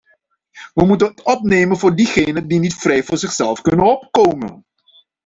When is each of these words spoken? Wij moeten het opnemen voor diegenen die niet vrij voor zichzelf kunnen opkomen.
Wij 0.73 0.85
moeten 0.85 1.07
het 1.07 1.21
opnemen 1.23 1.77
voor 1.77 1.95
diegenen 1.95 2.47
die 2.47 2.59
niet 2.59 2.73
vrij 2.75 3.03
voor 3.03 3.17
zichzelf 3.17 3.61
kunnen 3.61 3.85
opkomen. 3.85 4.65